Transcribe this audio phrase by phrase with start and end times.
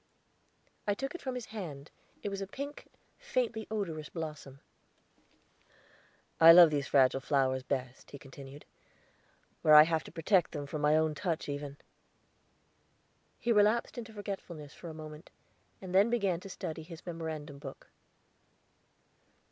[0.87, 1.91] I took it from his hand;
[2.23, 2.87] it was a pink,
[3.19, 4.59] faintly odorous blossom.
[6.39, 8.65] "I love these fragile flowers best," he continued
[9.61, 11.77] "where I have to protect them from my own touch, even."
[13.37, 15.29] He relapsed into forgetfulness for a moment,
[15.79, 17.91] and then began to study his memorandum book.